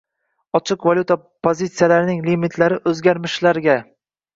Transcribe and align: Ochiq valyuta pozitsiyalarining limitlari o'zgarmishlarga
Ochiq 0.59 0.87
valyuta 0.87 1.19
pozitsiyalarining 1.49 2.27
limitlari 2.33 2.85
o'zgarmishlarga 2.95 3.83